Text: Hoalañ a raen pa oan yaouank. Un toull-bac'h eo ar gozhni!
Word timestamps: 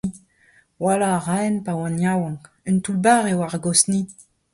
Hoalañ 0.81 1.13
a 1.17 1.25
raen 1.27 1.55
pa 1.65 1.71
oan 1.81 1.95
yaouank. 2.03 2.41
Un 2.69 2.77
toull-bac'h 2.83 3.29
eo 3.31 3.39
ar 3.45 3.55
gozhni! 3.63 4.01